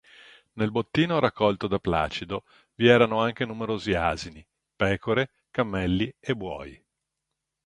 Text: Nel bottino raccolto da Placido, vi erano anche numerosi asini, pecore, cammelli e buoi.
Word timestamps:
Nel 0.53 0.71
bottino 0.71 1.19
raccolto 1.19 1.67
da 1.67 1.77
Placido, 1.77 2.45
vi 2.73 2.87
erano 2.87 3.19
anche 3.21 3.45
numerosi 3.45 3.93
asini, 3.93 4.43
pecore, 4.75 5.29
cammelli 5.51 6.11
e 6.19 6.33
buoi. 6.35 6.83